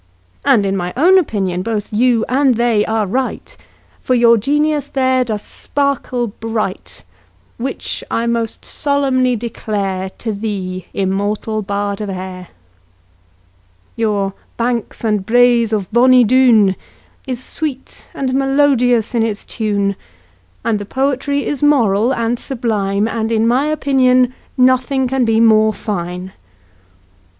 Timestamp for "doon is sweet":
16.23-18.09